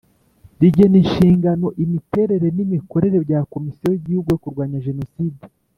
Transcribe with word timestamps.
Rigena 0.59 0.97
inshingano 1.03 1.67
imiterere 1.83 2.47
n 2.55 2.57
imikorere 2.65 3.17
bya 3.25 3.39
komisiyo 3.51 3.87
y 3.91 3.97
igihugu 3.99 4.27
yo 4.31 4.39
kurwanya 4.43 4.83
jenoside 4.87 5.41